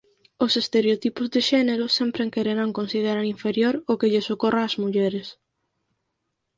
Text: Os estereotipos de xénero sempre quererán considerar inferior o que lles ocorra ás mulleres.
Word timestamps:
Os 0.45 0.51
estereotipos 0.61 1.27
de 1.33 1.41
xénero 1.49 1.85
sempre 1.97 2.31
quererán 2.35 2.75
considerar 2.79 3.25
inferior 3.35 3.75
o 3.91 3.93
que 3.99 4.09
lles 4.11 4.27
ocorra 4.35 4.61
ás 4.67 4.75
mulleres. 4.83 5.27